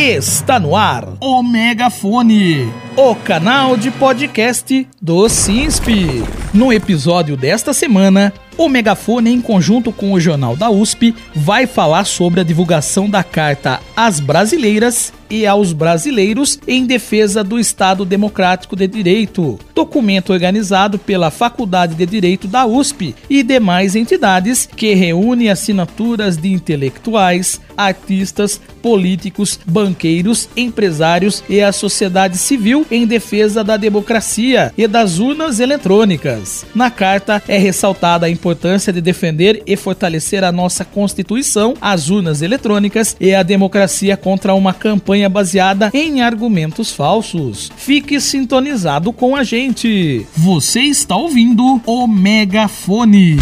Está 0.00 0.60
no 0.60 0.76
ar 0.76 1.08
o 1.20 1.42
Megafone, 1.42 2.72
o 2.96 3.16
canal 3.16 3.76
de 3.76 3.90
podcast 3.90 4.86
do 5.02 5.28
SINSP. 5.28 6.22
No 6.54 6.72
episódio 6.72 7.36
desta 7.36 7.72
semana, 7.72 8.32
o 8.56 8.68
Megafone, 8.68 9.32
em 9.32 9.40
conjunto 9.40 9.92
com 9.92 10.12
o 10.12 10.20
Jornal 10.20 10.56
da 10.56 10.70
USP, 10.70 11.14
vai 11.34 11.66
falar 11.66 12.04
sobre 12.04 12.40
a 12.40 12.44
divulgação 12.44 13.10
da 13.10 13.24
Carta 13.24 13.80
às 13.96 14.20
Brasileiras 14.20 15.12
e 15.30 15.46
aos 15.46 15.72
Brasileiros 15.72 16.58
em 16.66 16.86
defesa 16.86 17.44
do 17.44 17.58
Estado 17.58 18.04
Democrático 18.04 18.74
de 18.74 18.86
Direito, 18.86 19.58
documento 19.74 20.32
organizado 20.32 20.98
pela 20.98 21.30
Faculdade 21.30 21.94
de 21.94 22.06
Direito 22.06 22.48
da 22.48 22.66
USP 22.66 23.14
e 23.28 23.42
demais 23.42 23.94
entidades 23.94 24.66
que 24.66 24.94
reúne 24.94 25.48
assinaturas 25.48 26.36
de 26.36 26.52
intelectuais, 26.52 27.60
artistas, 27.76 28.60
políticos, 28.88 29.60
banqueiros, 29.66 30.48
empresários 30.56 31.44
e 31.46 31.60
a 31.60 31.72
sociedade 31.72 32.38
civil 32.38 32.86
em 32.90 33.06
defesa 33.06 33.62
da 33.62 33.76
democracia 33.76 34.72
e 34.78 34.86
das 34.86 35.18
urnas 35.18 35.60
eletrônicas. 35.60 36.64
Na 36.74 36.90
carta 36.90 37.42
é 37.46 37.58
ressaltada 37.58 38.24
a 38.24 38.30
importância 38.30 38.90
de 38.90 39.02
defender 39.02 39.62
e 39.66 39.76
fortalecer 39.76 40.42
a 40.42 40.50
nossa 40.50 40.86
Constituição, 40.86 41.74
as 41.82 42.08
urnas 42.08 42.40
eletrônicas 42.40 43.14
e 43.20 43.34
a 43.34 43.42
democracia 43.42 44.16
contra 44.16 44.54
uma 44.54 44.72
campanha 44.72 45.28
baseada 45.28 45.90
em 45.92 46.22
argumentos 46.22 46.90
falsos. 46.90 47.70
Fique 47.76 48.18
sintonizado 48.18 49.12
com 49.12 49.36
a 49.36 49.44
gente. 49.44 50.26
Você 50.34 50.80
está 50.80 51.14
ouvindo 51.14 51.78
o 51.84 52.06
Megafone. 52.06 53.36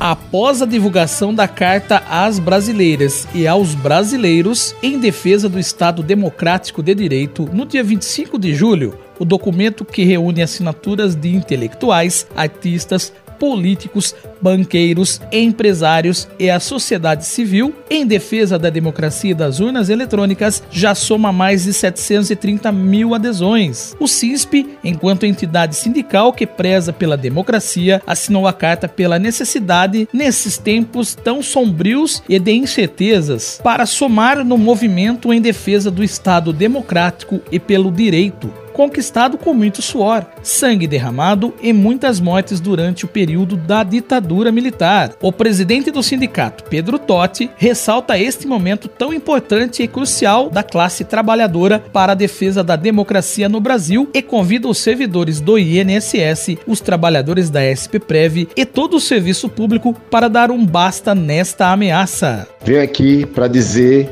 Após 0.00 0.62
a 0.62 0.64
divulgação 0.64 1.34
da 1.34 1.46
Carta 1.46 2.02
às 2.08 2.38
Brasileiras 2.38 3.28
e 3.34 3.46
aos 3.46 3.74
Brasileiros 3.74 4.74
em 4.82 4.98
defesa 4.98 5.46
do 5.46 5.58
Estado 5.58 6.02
Democrático 6.02 6.82
de 6.82 6.94
Direito, 6.94 7.46
no 7.52 7.66
dia 7.66 7.84
25 7.84 8.38
de 8.38 8.54
julho, 8.54 8.98
o 9.18 9.26
documento 9.26 9.84
que 9.84 10.02
reúne 10.02 10.40
assinaturas 10.40 11.14
de 11.14 11.36
intelectuais, 11.36 12.26
artistas, 12.34 13.12
políticos, 13.40 14.14
banqueiros, 14.40 15.20
empresários 15.32 16.28
e 16.38 16.50
a 16.50 16.60
sociedade 16.60 17.24
civil 17.24 17.74
em 17.90 18.06
defesa 18.06 18.58
da 18.58 18.68
democracia 18.68 19.30
e 19.30 19.34
das 19.34 19.58
urnas 19.58 19.88
eletrônicas 19.88 20.62
já 20.70 20.94
soma 20.94 21.32
mais 21.32 21.64
de 21.64 21.72
730 21.72 22.70
mil 22.70 23.14
adesões. 23.14 23.96
O 23.98 24.06
CISP, 24.06 24.76
enquanto 24.84 25.24
entidade 25.24 25.74
sindical 25.74 26.34
que 26.34 26.46
preza 26.46 26.92
pela 26.92 27.16
democracia, 27.16 28.02
assinou 28.06 28.46
a 28.46 28.52
carta 28.52 28.86
pela 28.86 29.18
necessidade, 29.18 30.06
nesses 30.12 30.58
tempos 30.58 31.14
tão 31.14 31.42
sombrios 31.42 32.22
e 32.28 32.38
de 32.38 32.52
incertezas, 32.52 33.58
para 33.64 33.86
somar 33.86 34.44
no 34.44 34.58
movimento 34.58 35.32
em 35.32 35.40
defesa 35.40 35.90
do 35.90 36.04
Estado 36.04 36.52
democrático 36.52 37.40
e 37.50 37.58
pelo 37.58 37.90
direito 37.90 38.52
conquistado 38.72 39.36
com 39.36 39.52
muito 39.52 39.82
suor, 39.82 40.26
sangue 40.42 40.86
derramado 40.86 41.54
e 41.62 41.72
muitas 41.72 42.20
mortes 42.20 42.60
durante 42.60 43.04
o 43.04 43.08
período 43.08 43.56
da 43.56 43.82
ditadura 43.82 44.50
militar. 44.50 45.12
O 45.20 45.32
presidente 45.32 45.90
do 45.90 46.02
sindicato, 46.02 46.64
Pedro 46.64 46.98
Totti, 46.98 47.50
ressalta 47.56 48.18
este 48.18 48.46
momento 48.46 48.88
tão 48.88 49.12
importante 49.12 49.82
e 49.82 49.88
crucial 49.88 50.48
da 50.48 50.62
classe 50.62 51.04
trabalhadora 51.04 51.78
para 51.92 52.12
a 52.12 52.16
defesa 52.16 52.62
da 52.62 52.76
democracia 52.76 53.48
no 53.48 53.60
Brasil 53.60 54.08
e 54.14 54.22
convida 54.22 54.68
os 54.68 54.78
servidores 54.78 55.40
do 55.40 55.58
INSS, 55.58 56.56
os 56.66 56.80
trabalhadores 56.80 57.50
da 57.50 57.64
SPPrev 57.64 58.48
e 58.56 58.64
todo 58.64 58.96
o 58.96 59.00
serviço 59.00 59.48
público 59.48 59.94
para 60.10 60.28
dar 60.28 60.50
um 60.50 60.64
basta 60.64 61.14
nesta 61.14 61.68
ameaça. 61.72 62.48
Venho 62.64 62.82
aqui 62.82 63.26
para 63.26 63.48
dizer 63.48 64.08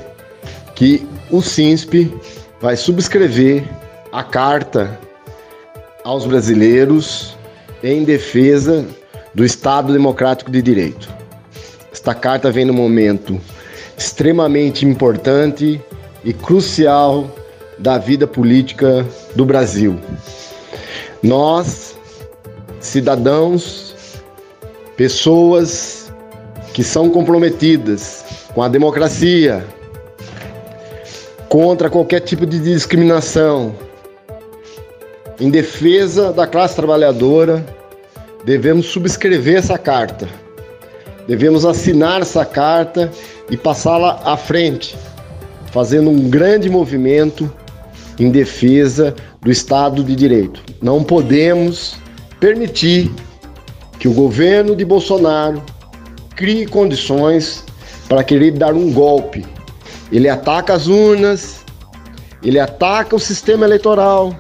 que 0.75 1.07
o 1.31 1.43
SINSP 1.43 2.13
vai 2.61 2.77
subscrever 2.77 3.65
a 4.13 4.23
carta 4.23 4.99
aos 6.05 6.25
brasileiros 6.25 7.37
em 7.83 8.05
defesa 8.05 8.87
do 9.35 9.45
Estado 9.45 9.93
Democrático 9.93 10.51
de 10.51 10.63
Direito. 10.63 11.09
Esta 11.93 12.15
carta 12.15 12.51
vem 12.51 12.65
no 12.65 12.73
momento 12.73 13.41
extremamente 13.97 14.87
importante 14.87 15.81
e 16.25 16.33
crucial 16.33 17.29
da 17.79 17.99
vida 17.99 18.27
política 18.27 19.07
do 19.35 19.45
Brasil. 19.45 19.99
Nós, 21.23 21.97
cidadãos, 22.81 23.95
pessoas 24.97 26.13
que 26.73 26.83
são 26.83 27.11
comprometidas 27.11 28.25
com 28.55 28.63
a 28.63 28.69
democracia, 28.69 29.67
contra 31.49 31.91
qualquer 31.91 32.21
tipo 32.21 32.47
de 32.47 32.59
discriminação, 32.61 33.75
em 35.41 35.51
defesa 35.51 36.33
da 36.33 36.47
classe 36.47 36.75
trabalhadora, 36.75 37.65
devemos 38.45 38.87
subscrever 38.87 39.57
essa 39.57 39.79
carta. 39.79 40.29
Devemos 41.27 41.65
assinar 41.65 42.23
essa 42.23 42.45
carta 42.45 43.11
e 43.51 43.57
passá-la 43.57 44.21
à 44.25 44.37
frente, 44.37 44.97
fazendo 45.73 46.11
um 46.11 46.29
grande 46.29 46.69
movimento 46.69 47.53
em 48.19 48.31
defesa 48.31 49.15
do 49.41 49.51
Estado 49.51 50.03
de 50.03 50.17
Direito. 50.17 50.63
Não 50.83 51.05
podemos 51.05 51.97
permitir 52.41 53.11
que 53.99 54.09
o 54.09 54.13
governo 54.13 54.75
de 54.75 54.85
Bolsonaro 54.85 55.63
crie 56.35 56.67
condições 56.67 57.65
para 58.09 58.25
querer 58.25 58.53
dar 58.53 58.75
um 58.75 58.93
golpe. 58.93 59.45
Ele 60.11 60.29
ataca 60.29 60.73
as 60.73 60.87
urnas, 60.87 61.65
ele 62.43 62.59
ataca 62.59 63.15
o 63.15 63.21
sistema 63.21 63.67
eleitoral, 63.67 64.35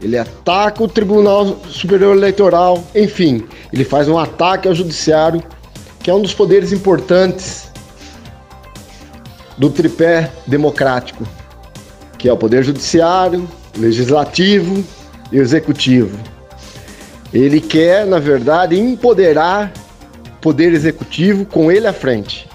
ele 0.00 0.18
ataca 0.18 0.82
o 0.82 0.88
Tribunal 0.88 1.56
Superior 1.68 2.16
Eleitoral, 2.16 2.84
enfim, 2.94 3.46
ele 3.72 3.84
faz 3.84 4.08
um 4.08 4.18
ataque 4.18 4.68
ao 4.68 4.74
Judiciário, 4.74 5.42
que 6.00 6.10
é 6.10 6.14
um 6.14 6.20
dos 6.20 6.34
poderes 6.34 6.72
importantes 6.72 7.70
do 9.56 9.70
tripé 9.70 10.30
democrático, 10.46 11.26
que 12.18 12.28
é 12.28 12.32
o 12.32 12.36
Poder 12.36 12.62
Judiciário, 12.62 13.48
Legislativo 13.76 14.84
e 15.32 15.38
Executivo. 15.38 16.18
Ele 17.32 17.60
quer, 17.60 18.06
na 18.06 18.18
verdade, 18.18 18.78
empoderar 18.78 19.72
o 20.36 20.40
Poder 20.40 20.72
Executivo 20.72 21.44
com 21.46 21.72
ele 21.72 21.86
à 21.86 21.92
frente. 21.92 22.46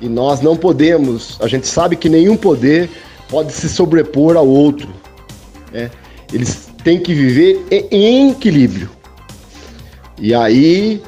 E 0.00 0.08
nós 0.08 0.40
não 0.40 0.56
podemos, 0.56 1.38
a 1.40 1.46
gente 1.46 1.66
sabe 1.66 1.94
que 1.94 2.08
nenhum 2.08 2.36
poder 2.36 2.90
pode 3.28 3.52
se 3.52 3.68
sobrepor 3.68 4.36
ao 4.36 4.46
outro. 4.46 4.88
Né? 5.72 5.90
Eles 6.32 6.68
têm 6.84 7.00
que 7.00 7.14
viver 7.14 7.64
em 7.90 8.30
equilíbrio. 8.30 8.90
E 10.18 10.34
aí, 10.34 11.02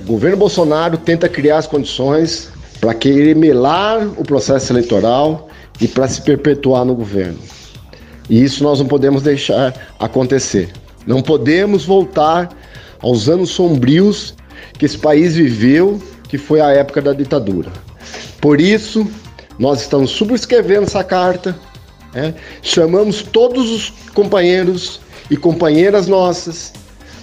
o 0.00 0.04
governo 0.04 0.36
Bolsonaro 0.36 0.96
tenta 0.96 1.28
criar 1.28 1.58
as 1.58 1.66
condições 1.66 2.50
para 2.80 2.94
querer 2.94 3.34
melar 3.36 4.06
o 4.16 4.24
processo 4.24 4.72
eleitoral 4.72 5.48
e 5.80 5.86
para 5.86 6.08
se 6.08 6.22
perpetuar 6.22 6.84
no 6.84 6.94
governo. 6.94 7.38
E 8.28 8.42
isso 8.42 8.62
nós 8.62 8.78
não 8.78 8.86
podemos 8.86 9.22
deixar 9.22 9.74
acontecer. 9.98 10.70
Não 11.06 11.22
podemos 11.22 11.84
voltar 11.84 12.48
aos 13.00 13.28
anos 13.28 13.50
sombrios 13.50 14.34
que 14.74 14.84
esse 14.84 14.98
país 14.98 15.34
viveu, 15.34 16.00
que 16.28 16.36
foi 16.36 16.60
a 16.60 16.70
época 16.70 17.00
da 17.00 17.12
ditadura. 17.12 17.70
Por 18.40 18.60
isso, 18.60 19.06
nós 19.58 19.80
estamos 19.80 20.10
subscrevendo 20.10 20.84
essa 20.84 21.02
carta 21.02 21.58
é? 22.14 22.34
Chamamos 22.62 23.22
todos 23.22 23.70
os 23.70 23.92
companheiros 24.14 25.00
e 25.30 25.36
companheiras 25.36 26.06
nossas 26.06 26.72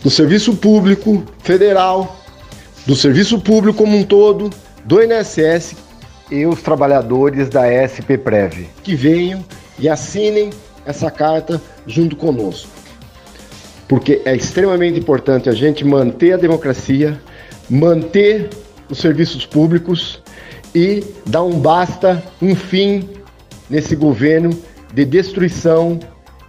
do 0.03 0.09
Serviço 0.09 0.55
Público 0.55 1.23
Federal, 1.39 2.23
do 2.85 2.95
Serviço 2.95 3.39
Público 3.39 3.79
como 3.79 3.97
um 3.97 4.03
todo, 4.03 4.51
do 4.85 5.01
INSS 5.01 5.75
e 6.29 6.45
os 6.45 6.61
trabalhadores 6.61 7.49
da 7.49 7.67
SPPrev 7.67 8.67
que 8.83 8.95
venham 8.95 9.43
e 9.79 9.89
assinem 9.89 10.51
essa 10.85 11.09
carta 11.09 11.59
junto 11.87 12.15
conosco. 12.15 12.69
Porque 13.87 14.21
é 14.25 14.35
extremamente 14.35 14.99
importante 14.99 15.49
a 15.49 15.53
gente 15.53 15.83
manter 15.83 16.33
a 16.33 16.37
democracia, 16.37 17.19
manter 17.69 18.49
os 18.89 18.99
serviços 18.99 19.45
públicos 19.45 20.21
e 20.73 21.03
dar 21.25 21.43
um 21.43 21.59
basta, 21.59 22.23
um 22.41 22.55
fim 22.55 23.09
nesse 23.69 23.95
governo 23.95 24.51
de 24.93 25.05
destruição 25.05 25.99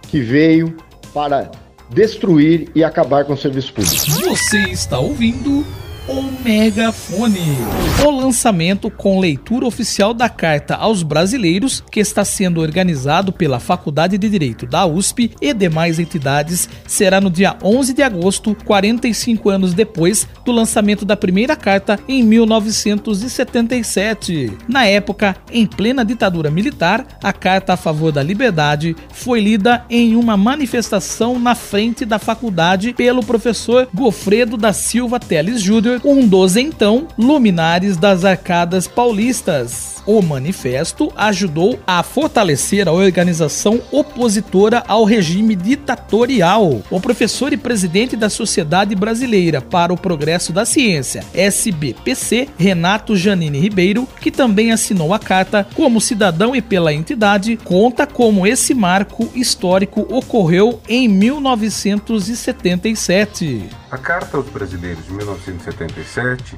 que 0.03 0.19
veio 0.19 0.75
para 1.13 1.51
destruir 1.89 2.69
e 2.75 2.83
acabar 2.83 3.25
com 3.25 3.33
o 3.33 3.37
serviço 3.37 3.73
público. 3.73 3.95
Você 4.29 4.59
está 4.69 4.99
ouvindo 4.99 5.65
o 6.07 6.23
megafone. 6.43 7.57
O 8.05 8.09
lançamento 8.09 8.89
com 8.89 9.19
leitura 9.19 9.65
oficial 9.65 10.13
da 10.13 10.29
carta 10.29 10.75
aos 10.75 11.03
brasileiros, 11.03 11.83
que 11.91 11.99
está 11.99 12.23
sendo 12.23 12.61
organizado 12.61 13.33
pela 13.33 13.59
Faculdade 13.59 14.17
de 14.17 14.29
Direito 14.29 14.65
da 14.65 14.85
USP 14.85 15.31
e 15.41 15.53
demais 15.53 15.99
entidades, 15.99 16.69
será 16.87 17.19
no 17.19 17.29
dia 17.29 17.57
11 17.61 17.93
de 17.93 18.01
agosto, 18.01 18.55
45 18.65 19.49
anos 19.49 19.73
depois 19.73 20.25
do 20.45 20.53
lançamento 20.53 21.03
da 21.03 21.17
primeira 21.17 21.57
carta 21.57 21.99
em 22.07 22.23
1977. 22.23 24.53
Na 24.67 24.85
época, 24.85 25.35
em 25.51 25.65
plena 25.65 26.05
ditadura 26.05 26.49
militar, 26.49 27.05
a 27.21 27.33
carta 27.33 27.73
a 27.73 27.77
favor 27.77 28.13
da 28.13 28.23
liberdade 28.23 28.95
foi 29.11 29.41
lida 29.41 29.83
em 29.89 30.15
uma 30.15 30.37
manifestação 30.37 31.37
na 31.37 31.55
frente 31.55 32.05
da 32.05 32.17
faculdade 32.17 32.93
pelo 32.93 33.25
professor 33.25 33.89
Gofredo 33.93 34.55
da 34.55 34.71
Silva 34.71 35.19
Teles 35.19 35.61
Júnior 35.61 35.96
um 36.03 36.27
dos 36.27 36.55
então 36.55 37.07
luminares 37.17 37.97
das 37.97 38.25
arcadas 38.25 38.87
paulistas. 38.87 39.96
O 40.07 40.19
manifesto 40.21 41.11
ajudou 41.17 41.77
a 41.85 42.01
fortalecer 42.01 42.87
a 42.87 42.93
organização 42.93 43.81
opositora 43.91 44.81
ao 44.87 45.03
regime 45.03 45.53
ditatorial. 45.53 46.81
O 46.89 47.01
professor 47.01 47.51
e 47.51 47.57
presidente 47.57 48.15
da 48.15 48.29
Sociedade 48.29 48.95
Brasileira 48.95 49.59
para 49.59 49.91
o 49.91 49.97
Progresso 49.97 50.53
da 50.53 50.65
Ciência, 50.65 51.25
SBPC, 51.33 52.47
Renato 52.57 53.17
Janine 53.17 53.59
Ribeiro, 53.59 54.07
que 54.21 54.31
também 54.31 54.71
assinou 54.71 55.13
a 55.13 55.19
carta 55.19 55.67
como 55.75 55.99
cidadão 55.99 56.55
e 56.55 56.61
pela 56.61 56.93
entidade, 56.93 57.57
conta 57.57 58.07
como 58.07 58.47
esse 58.47 58.73
marco 58.73 59.29
histórico 59.35 60.07
ocorreu 60.09 60.79
em 60.87 61.09
1977. 61.09 63.65
A 63.91 63.97
Carta 63.97 64.37
aos 64.37 64.47
Brasileiros 64.47 65.05
de 65.05 65.11
1977 65.11 66.57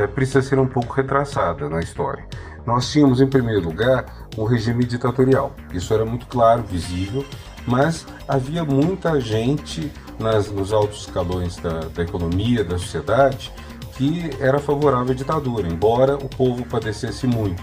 é, 0.00 0.06
precisa 0.06 0.42
ser 0.42 0.58
um 0.58 0.66
pouco 0.66 0.94
retraçada 0.94 1.68
na 1.68 1.80
história. 1.80 2.24
Nós 2.66 2.90
tínhamos, 2.90 3.20
em 3.20 3.26
primeiro 3.26 3.62
lugar, 3.62 4.28
um 4.36 4.44
regime 4.44 4.84
ditatorial. 4.84 5.54
Isso 5.72 5.92
era 5.92 6.04
muito 6.04 6.26
claro, 6.26 6.62
visível, 6.62 7.24
mas 7.66 8.06
havia 8.28 8.64
muita 8.64 9.20
gente 9.20 9.90
nas, 10.18 10.50
nos 10.50 10.72
altos 10.72 11.06
escalões 11.06 11.56
da, 11.56 11.80
da 11.80 12.02
economia, 12.02 12.64
da 12.64 12.78
sociedade, 12.78 13.52
que 13.96 14.30
era 14.40 14.58
favorável 14.58 15.12
à 15.12 15.14
ditadura, 15.14 15.68
embora 15.68 16.16
o 16.16 16.28
povo 16.28 16.64
padecesse 16.64 17.26
muito. 17.26 17.62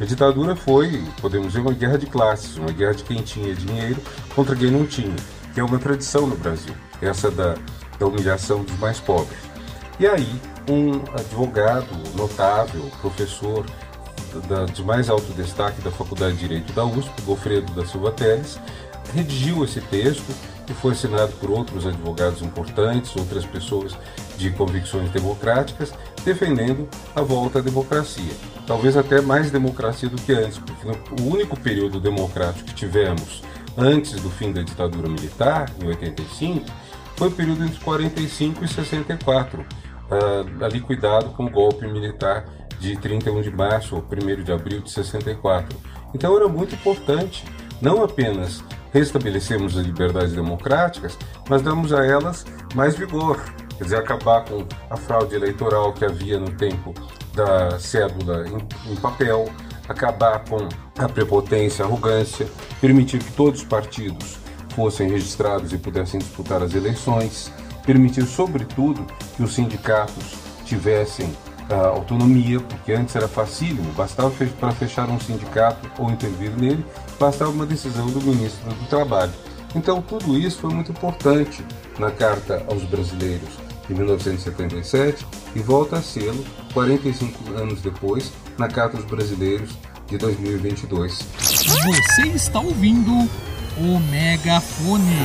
A 0.00 0.04
ditadura 0.04 0.54
foi, 0.54 1.02
podemos 1.20 1.48
dizer, 1.48 1.60
uma 1.60 1.72
guerra 1.72 1.96
de 1.96 2.06
classes, 2.06 2.56
uma 2.56 2.70
guerra 2.70 2.94
de 2.94 3.04
quem 3.04 3.22
tinha 3.22 3.54
dinheiro 3.54 3.96
contra 4.34 4.54
quem 4.54 4.70
não 4.70 4.84
tinha, 4.84 5.14
que 5.54 5.60
é 5.60 5.64
uma 5.64 5.78
tradição 5.78 6.26
no 6.26 6.36
Brasil, 6.36 6.74
essa 7.00 7.30
da, 7.30 7.54
da 7.98 8.06
humilhação 8.06 8.62
dos 8.62 8.78
mais 8.78 9.00
pobres. 9.00 9.38
E 9.98 10.06
aí, 10.06 10.28
um 10.68 10.96
advogado 11.18 11.86
notável, 12.14 12.90
professor 13.00 13.64
da, 14.46 14.66
de 14.66 14.82
mais 14.82 15.08
alto 15.08 15.32
destaque 15.32 15.80
da 15.80 15.90
Faculdade 15.90 16.34
de 16.34 16.40
Direito 16.40 16.72
da 16.74 16.84
USP, 16.84 17.22
Gofredo 17.22 17.72
da 17.72 17.86
Silva 17.86 18.12
Teles, 18.12 18.60
redigiu 19.14 19.64
esse 19.64 19.80
texto 19.80 20.34
que 20.66 20.74
foi 20.74 20.92
assinado 20.92 21.32
por 21.34 21.50
outros 21.50 21.86
advogados 21.86 22.42
importantes, 22.42 23.14
outras 23.16 23.46
pessoas 23.46 23.96
de 24.36 24.50
convicções 24.50 25.08
democráticas, 25.10 25.94
defendendo 26.24 26.88
a 27.14 27.22
volta 27.22 27.60
à 27.60 27.62
democracia. 27.62 28.32
Talvez 28.66 28.96
até 28.96 29.20
mais 29.22 29.50
democracia 29.50 30.08
do 30.10 30.20
que 30.20 30.32
antes, 30.32 30.58
porque 30.58 31.22
o 31.22 31.26
único 31.26 31.58
período 31.58 32.00
democrático 32.00 32.66
que 32.66 32.74
tivemos 32.74 33.42
antes 33.78 34.20
do 34.20 34.28
fim 34.28 34.52
da 34.52 34.60
ditadura 34.60 35.08
militar, 35.08 35.70
em 35.80 35.86
85, 35.86 36.66
foi 37.16 37.28
o 37.28 37.30
período 37.30 37.64
entre 37.64 37.78
45 37.80 38.64
e 38.64 38.68
64, 38.68 39.64
uh, 40.10 40.64
ali 40.64 40.80
cuidado 40.80 41.30
com 41.30 41.46
o 41.46 41.50
golpe 41.50 41.86
militar 41.86 42.44
de 42.78 42.96
31 42.96 43.42
de 43.42 43.50
março 43.50 43.96
ou 43.96 44.02
1 44.02 44.42
de 44.42 44.52
abril 44.52 44.80
de 44.80 44.90
64. 44.90 45.76
Então 46.14 46.36
era 46.36 46.48
muito 46.48 46.74
importante 46.74 47.44
não 47.80 48.02
apenas 48.02 48.62
restabelecermos 48.92 49.76
as 49.76 49.84
liberdades 49.84 50.32
democráticas, 50.32 51.18
mas 51.48 51.62
damos 51.62 51.92
a 51.92 52.04
elas 52.04 52.44
mais 52.74 52.96
vigor, 52.96 53.42
quer 53.76 53.84
dizer, 53.84 53.96
acabar 53.96 54.44
com 54.44 54.66
a 54.88 54.96
fraude 54.96 55.34
eleitoral 55.34 55.92
que 55.92 56.04
havia 56.04 56.38
no 56.38 56.50
tempo 56.52 56.94
da 57.34 57.78
cédula 57.78 58.46
em, 58.48 58.92
em 58.92 58.96
papel, 58.96 59.46
acabar 59.88 60.42
com 60.44 60.68
a 60.98 61.08
prepotência, 61.08 61.84
a 61.84 61.88
arrogância, 61.88 62.46
permitir 62.80 63.18
que 63.18 63.32
todos 63.32 63.60
os 63.60 63.66
partidos 63.66 64.38
fossem 64.70 65.10
registrados 65.10 65.72
e 65.72 65.78
pudessem 65.78 66.18
disputar 66.18 66.62
as 66.62 66.74
eleições, 66.74 67.52
permitir, 67.86 68.26
sobretudo, 68.26 69.06
que 69.36 69.42
os 69.42 69.54
sindicatos 69.54 70.34
tivessem 70.64 71.32
a 71.70 71.88
autonomia, 71.88 72.60
porque 72.60 72.92
antes 72.92 73.14
era 73.16 73.26
facílimo, 73.26 73.92
bastava 73.92 74.30
para 74.60 74.72
fechar 74.72 75.08
um 75.08 75.18
sindicato 75.18 75.88
ou 75.98 76.10
intervir 76.10 76.50
nele, 76.56 76.84
bastava 77.18 77.50
uma 77.50 77.66
decisão 77.66 78.06
do 78.08 78.20
ministro 78.20 78.68
do 78.68 78.88
Trabalho. 78.88 79.32
Então, 79.74 80.02
tudo 80.02 80.38
isso 80.38 80.58
foi 80.58 80.72
muito 80.72 80.90
importante 80.90 81.64
na 81.98 82.10
Carta 82.10 82.64
aos 82.68 82.82
Brasileiros 82.84 83.48
de 83.88 83.94
1977 83.94 85.26
e 85.54 85.60
volta 85.60 85.96
a 85.96 86.02
sê-lo 86.02 86.44
45 86.72 87.52
anos 87.54 87.80
depois 87.80 88.32
na 88.58 88.68
Carta 88.68 88.96
aos 88.96 89.06
Brasileiros 89.06 89.70
de 90.08 90.18
2022. 90.18 91.18
Você 91.38 92.22
está 92.28 92.60
ouvindo 92.60 93.12
o 93.78 94.00
Megafone. 94.10 95.16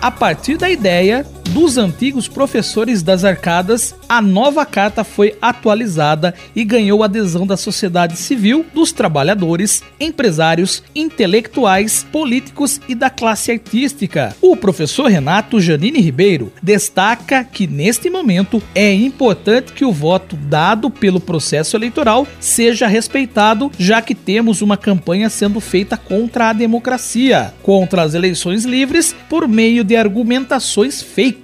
A 0.00 0.10
partir 0.10 0.56
da 0.56 0.70
ideia 0.70 1.26
dos 1.48 1.78
antigos 1.78 2.28
professores 2.28 3.02
das 3.02 3.24
arcadas, 3.24 3.94
a 4.08 4.20
nova 4.20 4.66
carta 4.66 5.04
foi 5.04 5.36
atualizada 5.40 6.34
e 6.54 6.64
ganhou 6.64 7.02
adesão 7.02 7.46
da 7.46 7.56
sociedade 7.56 8.16
civil, 8.16 8.66
dos 8.74 8.92
trabalhadores, 8.92 9.82
empresários, 10.00 10.82
intelectuais, 10.94 12.04
políticos 12.10 12.80
e 12.88 12.94
da 12.94 13.10
classe 13.10 13.52
artística. 13.52 14.34
O 14.40 14.56
professor 14.56 15.06
Renato 15.06 15.60
Janine 15.60 16.00
Ribeiro 16.00 16.52
destaca 16.62 17.44
que 17.44 17.66
neste 17.66 18.10
momento 18.10 18.62
é 18.74 18.92
importante 18.92 19.72
que 19.72 19.84
o 19.84 19.92
voto 19.92 20.36
dado 20.36 20.90
pelo 20.90 21.20
processo 21.20 21.76
eleitoral 21.76 22.26
seja 22.40 22.86
respeitado, 22.86 23.70
já 23.78 24.02
que 24.02 24.14
temos 24.14 24.62
uma 24.62 24.76
campanha 24.76 25.30
sendo 25.30 25.60
feita 25.60 25.96
contra 25.96 26.50
a 26.50 26.52
democracia, 26.52 27.54
contra 27.62 28.02
as 28.02 28.14
eleições 28.14 28.64
livres 28.64 29.14
por 29.28 29.46
meio 29.46 29.84
de 29.84 29.96
argumentações 29.96 31.02
fake 31.02 31.35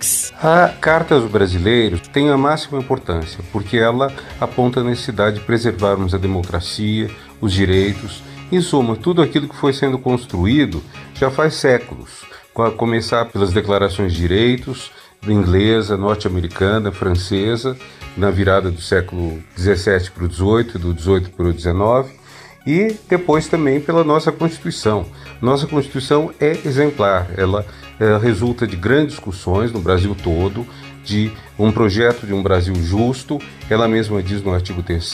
a 0.42 0.68
Carta 0.80 1.14
aos 1.14 1.30
Brasileiros 1.30 2.00
tem 2.08 2.30
a 2.30 2.36
máxima 2.36 2.78
importância 2.78 3.38
porque 3.52 3.76
ela 3.76 4.12
aponta 4.40 4.80
a 4.80 4.84
necessidade 4.84 5.38
de 5.38 5.44
preservarmos 5.44 6.14
a 6.14 6.18
democracia, 6.18 7.10
os 7.40 7.52
direitos, 7.52 8.22
em 8.50 8.60
suma, 8.60 8.96
tudo 8.96 9.22
aquilo 9.22 9.48
que 9.48 9.56
foi 9.56 9.72
sendo 9.72 9.98
construído 9.98 10.82
já 11.14 11.30
faz 11.30 11.54
séculos, 11.54 12.22
a 12.56 12.70
começar 12.70 13.24
pelas 13.26 13.52
declarações 13.52 14.12
de 14.12 14.20
direitos 14.20 14.90
inglesa, 15.30 15.96
norte-americana, 15.96 16.90
francesa, 16.90 17.76
na 18.16 18.30
virada 18.30 18.70
do 18.70 18.80
século 18.80 19.42
17 19.56 20.10
para 20.10 20.24
o 20.24 20.28
18 20.28 20.78
do 20.78 20.92
18 20.92 21.30
para 21.30 21.46
o 21.46 21.52
19 21.52 22.21
e 22.66 22.96
depois 23.08 23.48
também 23.48 23.80
pela 23.80 24.04
nossa 24.04 24.30
Constituição. 24.30 25.06
Nossa 25.40 25.66
Constituição 25.66 26.32
é 26.40 26.52
exemplar, 26.64 27.28
ela 27.36 27.66
é, 27.98 28.16
resulta 28.16 28.66
de 28.66 28.76
grandes 28.76 29.14
discussões 29.14 29.72
no 29.72 29.80
Brasil 29.80 30.16
todo, 30.22 30.66
de 31.04 31.32
um 31.58 31.72
projeto 31.72 32.26
de 32.26 32.32
um 32.32 32.42
Brasil 32.42 32.74
justo. 32.76 33.38
Ela 33.68 33.88
mesma 33.88 34.22
diz 34.22 34.42
no 34.42 34.52
artigo 34.52 34.82
3 34.82 35.12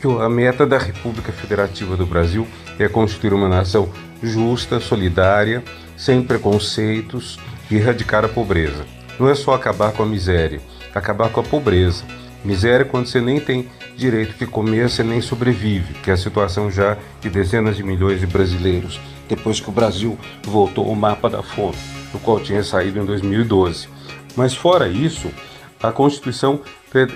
que 0.00 0.08
a 0.20 0.28
meta 0.28 0.66
da 0.66 0.78
República 0.78 1.32
Federativa 1.32 1.96
do 1.96 2.06
Brasil 2.06 2.46
é 2.78 2.88
constituir 2.88 3.32
uma 3.32 3.48
nação 3.48 3.88
justa, 4.22 4.80
solidária, 4.80 5.62
sem 5.96 6.22
preconceitos 6.22 7.38
e 7.70 7.76
erradicar 7.76 8.24
a 8.24 8.28
pobreza. 8.28 8.84
Não 9.18 9.28
é 9.28 9.34
só 9.34 9.54
acabar 9.54 9.92
com 9.92 10.02
a 10.02 10.06
miséria, 10.06 10.60
acabar 10.94 11.28
com 11.30 11.40
a 11.40 11.44
pobreza. 11.44 12.04
Miséria 12.44 12.82
é 12.82 12.84
quando 12.84 13.06
você 13.06 13.20
nem 13.20 13.40
tem 13.40 13.68
direito 13.96 14.34
que 14.34 14.46
comer, 14.46 14.90
você 14.90 15.02
nem 15.02 15.20
sobrevive, 15.20 15.94
que 15.94 16.10
é 16.10 16.12
a 16.12 16.16
situação 16.16 16.70
já 16.70 16.96
de 17.20 17.30
dezenas 17.30 17.76
de 17.76 17.82
milhões 17.82 18.20
de 18.20 18.26
brasileiros 18.26 19.00
depois 19.28 19.58
que 19.58 19.68
o 19.68 19.72
Brasil 19.72 20.18
voltou 20.42 20.86
ao 20.86 20.94
mapa 20.94 21.30
da 21.30 21.42
fome, 21.42 21.76
do 22.12 22.18
qual 22.18 22.38
tinha 22.38 22.62
saído 22.62 22.98
em 22.98 23.04
2012. 23.04 23.88
Mas 24.36 24.54
fora 24.54 24.86
isso, 24.86 25.30
a 25.82 25.90
Constituição 25.90 26.60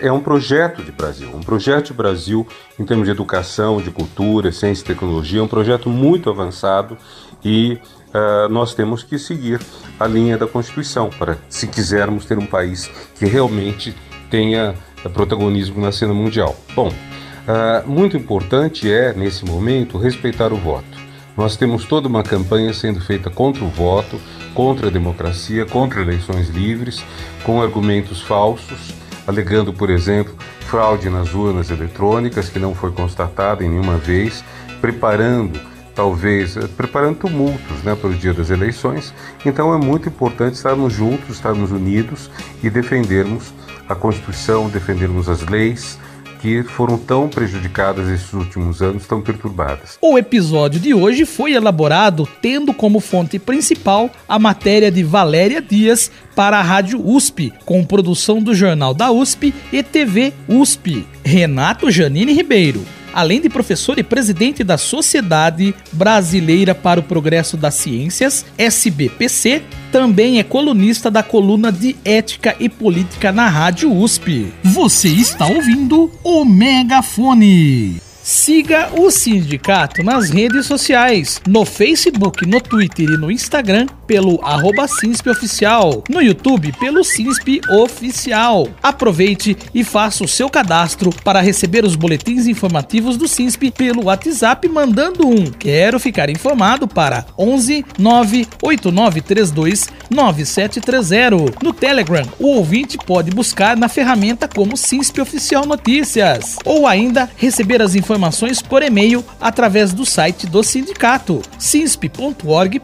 é 0.01 0.11
um 0.11 0.21
projeto 0.21 0.83
de 0.83 0.91
Brasil, 0.91 1.31
um 1.35 1.41
projeto 1.41 1.89
de 1.89 1.93
Brasil 1.93 2.47
em 2.79 2.85
termos 2.85 3.07
de 3.07 3.13
educação, 3.13 3.81
de 3.81 3.91
cultura, 3.91 4.51
ciência 4.51 4.83
e 4.83 4.87
tecnologia, 4.87 5.43
um 5.43 5.49
projeto 5.49 5.89
muito 5.89 6.29
avançado 6.31 6.97
e 7.45 7.79
uh, 8.09 8.49
nós 8.49 8.75
temos 8.75 9.03
que 9.03 9.19
seguir 9.19 9.61
a 10.01 10.07
linha 10.07 10.37
da 10.37 10.47
Constituição 10.47 11.11
para, 11.11 11.39
se 11.49 11.67
quisermos 11.67 12.25
ter 12.25 12.39
um 12.39 12.47
país 12.47 12.91
que 13.15 13.27
realmente 13.27 13.95
tenha 14.31 14.75
protagonismo 15.13 15.81
na 15.81 15.93
cena 15.93 16.15
mundial. 16.15 16.57
Bom, 16.75 16.89
uh, 16.89 17.89
muito 17.89 18.17
importante 18.17 18.91
é, 18.91 19.13
nesse 19.13 19.45
momento, 19.45 19.99
respeitar 19.99 20.53
o 20.53 20.57
voto. 20.57 20.99
Nós 21.37 21.57
temos 21.57 21.85
toda 21.85 22.09
uma 22.09 22.23
campanha 22.23 22.73
sendo 22.73 23.01
feita 23.01 23.31
contra 23.31 23.65
o 23.65 23.69
voto, 23.69 24.21
contra 24.55 24.89
a 24.89 24.91
democracia, 24.91 25.65
contra 25.65 26.01
eleições 26.01 26.49
livres, 26.49 27.03
com 27.45 27.63
argumentos 27.63 28.21
falsos, 28.21 28.93
alegando, 29.25 29.73
por 29.73 29.89
exemplo, 29.89 30.35
fraude 30.63 31.09
nas 31.09 31.33
urnas 31.35 31.71
eletrônicas, 31.71 32.49
que 32.49 32.59
não 32.59 32.75
foi 32.75 32.91
constatada 32.91 33.65
em 33.65 33.69
nenhuma 33.69 33.97
vez, 33.99 34.43
preparando 34.81 35.61
talvez 35.99 36.57
eh, 36.57 36.69
preparando 36.77 37.19
tumultos 37.19 37.83
né, 37.83 37.97
para 37.97 38.11
o 38.11 38.15
dia 38.15 38.33
das 38.33 38.51
eleições. 38.51 39.13
Então 39.45 39.75
é 39.75 39.77
muito 39.77 40.09
importante 40.09 40.55
estarmos 40.55 40.93
juntos, 40.93 41.37
estarmos 41.37 41.73
unidos 41.73 42.31
e 42.63 42.71
defendermos 42.71 43.53
a 43.89 43.95
Constituição, 43.95 44.69
defendermos 44.69 45.29
as 45.29 45.43
leis, 45.47 45.99
que 46.41 46.63
foram 46.63 46.97
tão 46.97 47.29
prejudicadas 47.29 48.09
esses 48.09 48.33
últimos 48.33 48.81
anos, 48.81 49.07
tão 49.07 49.21
perturbadas. 49.21 49.99
O 50.01 50.17
episódio 50.17 50.79
de 50.79 50.95
hoje 50.95 51.25
foi 51.25 51.53
elaborado 51.53 52.29
tendo 52.41 52.73
como 52.73 53.01
fonte 53.01 53.39
principal 53.39 54.11
a 54.29 54.39
matéria 54.39 54.91
de 54.91 55.03
Valéria 55.03 55.61
Dias 55.61 56.11
para 56.37 56.59
a 56.59 56.63
Rádio 56.63 57.05
USP, 57.05 57.53
com 57.65 57.85
produção 57.85 58.41
do 58.41 58.55
Jornal 58.55 58.95
da 58.95 59.11
USP 59.11 59.53
e 59.73 59.83
TV 59.83 60.33
USP. 60.49 61.07
Renato 61.25 61.91
Janine 61.91 62.33
Ribeiro 62.33 62.98
além 63.13 63.41
de 63.41 63.49
professor 63.49 63.99
e 63.99 64.03
presidente 64.03 64.63
da 64.65 64.79
Sociedade 64.79 65.75
Brasileira 65.93 66.75
para 66.75 67.01
o 67.01 67.03
Progresso 67.03 67.57
das 67.57 67.75
Ciências, 67.75 68.45
SBPC, 68.57 69.63
também 69.93 70.39
é 70.39 70.43
colunista 70.43 71.11
da 71.11 71.23
coluna 71.23 71.73
de 71.73 71.97
Ética 72.05 72.55
e 72.59 72.69
Política 72.69 73.33
na 73.33 73.49
Rádio 73.49 73.93
USP. 73.93 74.53
Você 74.63 75.09
está 75.09 75.47
ouvindo 75.47 76.11
o 76.23 76.45
Megafone. 76.45 78.08
Siga 78.29 78.91
o 78.95 79.11
sindicato 79.11 80.03
nas 80.03 80.29
redes 80.29 80.67
sociais, 80.67 81.41
no 81.49 81.65
Facebook, 81.65 82.47
no 82.47 82.61
Twitter 82.61 83.09
e 83.09 83.17
no 83.17 83.31
Instagram 83.31 83.87
pelo 84.07 84.39
arroba 84.45 84.85
Oficial, 85.31 86.05
no 86.11 86.21
YouTube 86.21 86.71
pelo 86.79 87.03
Sinsp 87.03 87.63
Oficial. 87.71 88.69
Aproveite 88.83 89.57
e 89.75 89.83
faça 89.83 90.25
o 90.25 90.29
seu 90.29 90.51
cadastro 90.51 91.11
para 91.25 91.41
receber 91.41 91.87
os 91.87 91.97
boletins 91.97 92.47
informativos 92.47 93.17
do 93.17 93.27
Sinsp 93.27 93.71
pelo 93.71 94.05
WhatsApp 94.05 94.69
mandando 94.69 95.27
um 95.27 95.47
Quero 95.47 95.99
ficar 95.99 96.29
informado 96.29 96.87
para 96.87 97.25
11 97.39 97.83
98932 97.99 99.89
9730. 100.11 101.59
No 101.63 101.73
Telegram, 101.73 102.27
o 102.39 102.49
ouvinte 102.57 102.99
pode 102.99 103.31
buscar 103.31 103.75
na 103.75 103.89
ferramenta 103.89 104.47
como 104.47 104.77
Sinsp 104.77 105.19
Oficial 105.19 105.65
Notícias 105.65 106.57
ou 106.67 106.87
ainda 106.87 107.31
receber 107.39 107.81
as 107.81 107.95
informações 107.95 108.18
informações 108.19 108.61
por 108.61 108.83
e-mail 108.83 109.25
através 109.41 109.93
do 109.93 110.05
site 110.05 110.47
do 110.47 110.63
sindicato, 110.65 111.41
cinsp.org.br. 111.57 112.83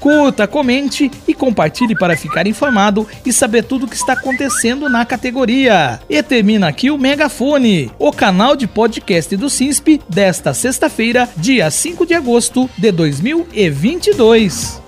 Curta, 0.00 0.46
comente 0.46 1.10
e 1.28 1.34
compartilhe 1.34 1.94
para 1.94 2.16
ficar 2.16 2.46
informado 2.46 3.06
e 3.26 3.32
saber 3.32 3.64
tudo 3.64 3.84
o 3.84 3.88
que 3.88 3.94
está 3.94 4.14
acontecendo 4.14 4.88
na 4.88 5.04
categoria. 5.04 6.00
E 6.08 6.22
termina 6.22 6.66
aqui 6.68 6.90
o 6.90 6.96
Megafone, 6.96 7.92
o 7.98 8.10
canal 8.10 8.56
de 8.56 8.66
podcast 8.66 9.36
do 9.36 9.50
CINSP 9.50 10.00
desta 10.08 10.54
sexta-feira, 10.54 11.28
dia 11.36 11.70
5 11.70 12.06
de 12.06 12.14
agosto 12.14 12.70
de 12.78 12.90
2022. 12.90 14.85